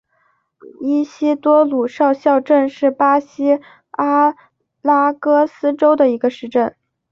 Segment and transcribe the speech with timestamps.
[0.81, 3.59] 伊西多鲁少校镇是巴西
[3.91, 4.33] 阿
[4.81, 6.75] 拉戈斯州的一个市镇。